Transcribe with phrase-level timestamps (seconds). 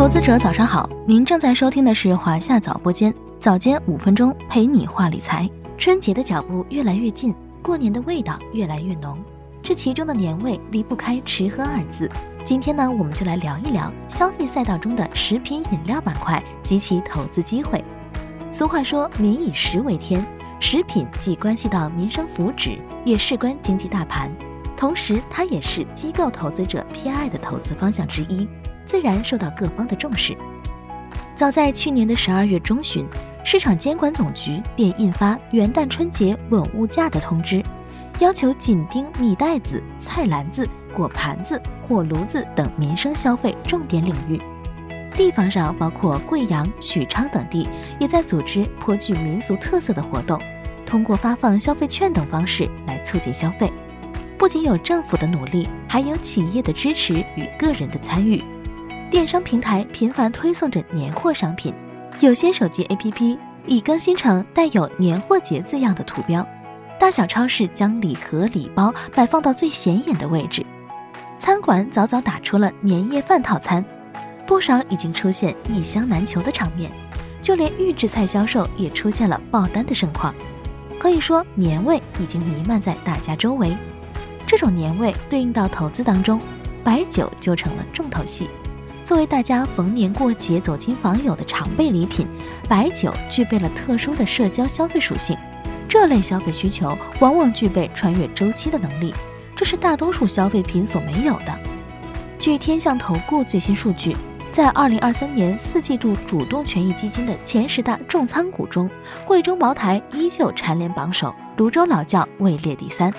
[0.00, 5.46] 投资者早上好，您正在收听的是华夏早播间，早间五分钟陪你话理财。
[5.76, 9.22] 春节的脚步越来越近，过年的味道越来越浓，
[9.62, 12.10] 这其中的年味离不开吃喝二字。
[12.42, 17.84] 今天呢，我们就来聊一聊消费赛道中的食品饮料板块及其投资机会。
[18.50, 20.26] 俗话说，民以食为天，
[20.58, 24.32] 食品既关系到民生福祉，也事关经济大盘，
[24.78, 28.48] 同时它也是机构投资者偏爱的投资方向之一。
[28.90, 30.36] 自然受到各方的重视。
[31.36, 33.06] 早在去年的十二月中旬，
[33.44, 37.62] 市场监管总局便印发元旦春节稳物价的通知，
[38.18, 44.40] 要求紧盯米袋子、菜篮子、果盘子、火炉子等民生消费重点领域。
[45.14, 47.68] 地方上，包括贵阳、许昌等地，
[48.00, 50.36] 也在组织颇具民俗特色的活动，
[50.84, 53.72] 通过发放消费券等方式来促进消费。
[54.36, 58.42] 不仅有政府的努力，还有企业的支持与个人的参与。
[59.10, 61.74] 电商平台频繁推送着年货商品，
[62.20, 66.46] 有些手机 APP 已更新成带有“年货节”字样的图标。
[66.96, 70.64] 大小超市将礼盒礼包摆放到最显眼的位置，
[71.40, 73.84] 餐馆早早打出了年夜饭套餐，
[74.46, 76.88] 不少已经出现一箱难求的场面，
[77.42, 80.32] 就连预制菜销售也出现了爆单的盛况。
[81.00, 83.76] 可以说，年味已经弥漫在大家周围。
[84.46, 86.40] 这种年味对应到投资当中，
[86.84, 88.48] 白酒就成了重头戏。
[89.10, 92.28] 作为大家逢年过节走亲访友的常备礼品，
[92.68, 95.36] 白酒具备了特殊的社交消费属性。
[95.88, 99.12] 这类消费需求往往具备穿越周期的能力，
[99.56, 101.58] 这是大多数消费品所没有的。
[102.38, 104.16] 据天象投顾最新数据，
[104.52, 108.88] 在二零二三年四季度主动权益基金的前十大重仓股中，
[109.24, 113.12] 贵州茅台依旧蝉联榜首，泸州老窖位列第三。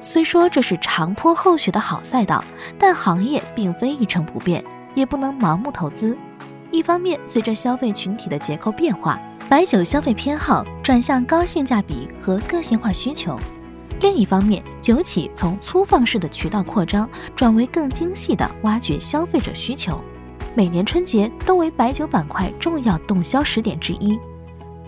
[0.00, 2.42] 虽说这是长坡厚雪的好赛道，
[2.78, 4.64] 但行业并非一成不变。
[4.96, 6.18] 也不能盲目投资。
[6.72, 13.38] 一方面，随着消费群体的结构变化，白酒消费偏好转向高性价比和个性化需求；
[14.00, 20.00] 另一方面，酒企从粗放式的渠道扩张转为更精细的挖掘消费者需求。
[20.56, 24.18] 每年春节都为白酒板块重要动销时点之一。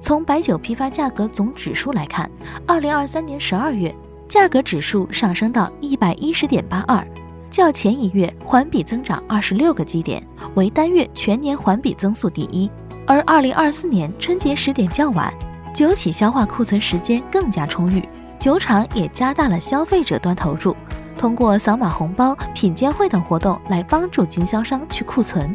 [0.00, 2.30] 从白酒批发价格总指数来看，
[2.66, 3.94] 二零二三年十二月
[4.28, 7.06] 价格指数上升到一百一十点八二。
[7.52, 12.68] 较前一月环比增长二十六个基点，为单月全年环比增速第一。
[13.06, 15.30] 而二零二四年春节时点较晚，
[15.74, 18.02] 酒企消化库存时间更加充裕，
[18.38, 20.74] 酒厂也加大了消费者端投入，
[21.18, 25.54] 通过扫码红包、品鉴会等活动来帮助经销商去库存。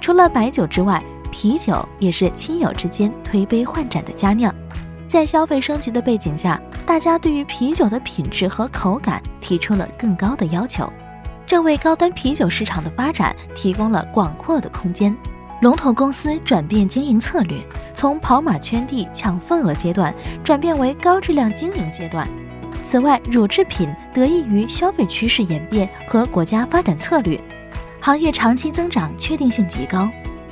[0.00, 4.54] 除了白酒之外，啤酒也是亲友之间推杯换盏的佳酿。
[5.06, 10.90] 在消费升级的背景下，大家对于啤酒的品质和口感提出了更高的要求。
[11.46, 15.16] 这为高端啤酒市场的发展提供了广阔的空间。
[15.62, 17.58] 龙头公司转变经营策略，
[17.94, 20.12] 从跑马圈地抢份额阶段
[20.44, 22.28] 转变为高质量经营阶段。
[22.82, 27.40] 此外，乳制品得益于消费趋势演变和国家发展策略，
[28.00, 30.10] 行业长期增长确定性极高。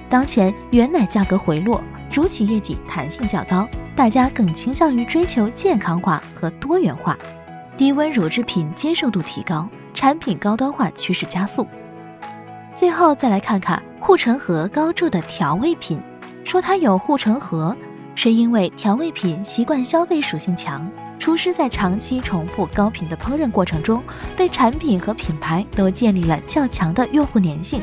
[0.09, 7.19] 当前原奶价格回落，乳企业绩弹性较高，大家更倾向于追求健康化和多元化，
[7.77, 9.69] 低温乳制品接受度提高。
[10.05, 11.67] 产品高端化趋势加速。
[12.75, 15.99] 最后再来看看护城河高筑的调味品，
[16.45, 17.75] 说它有护城河，
[18.15, 20.87] 是因为调味品习惯消费属性强，
[21.19, 24.05] 厨师在长期重复高频的烹饪过程中，
[24.37, 27.81] 对产品和品牌都建立了较强的用户粘性，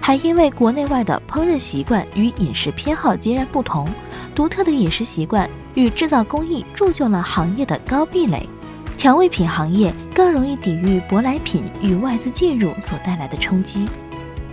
[0.00, 3.86] 还因为国内外的烹饪习惯与饮食偏好截然不同，
[4.34, 8.48] 独特的饮食习惯与制造工艺铸就了行业的高壁垒。
[8.98, 13.88] 调味品行业更容易抵御舶来品与外资进入所带来的冲击。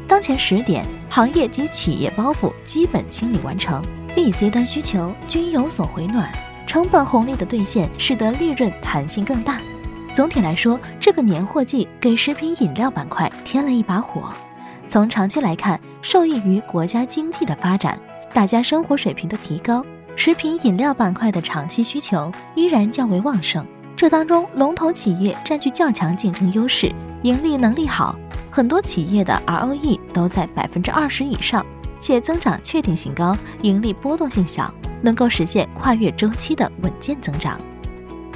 [0.08, 6.32] 当前时点，行业及企业包袱基本清理完成，B、C 端需求均有所回暖，
[6.68, 9.60] 成本红利的兑现使得利润弹性更大。
[10.14, 14.32] 总体来说，这个年货季给食品饮料板块添了一把火。
[14.88, 18.00] 从长期来看，受益于国家经济的发展，
[18.32, 19.84] 大家生活水平的提高，
[20.16, 23.66] 食品饮料板块的长期需求依然较为旺盛。
[24.06, 26.94] 这当中，龙头企业占据较强竞争优势，
[27.24, 28.16] 盈利能力好，
[28.52, 31.66] 很多企业的 ROE 都在百分之二十以上，
[32.00, 34.72] 且增长确定性高，盈利波动性小，
[35.02, 37.60] 能够实现跨越周期的稳健增长。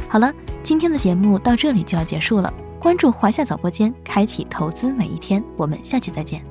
[0.07, 0.33] 好了，
[0.63, 2.51] 今天的节目到这里就要结束了。
[2.79, 6.48] 关注华夏早播间，开启投资每一天，我们下期再见。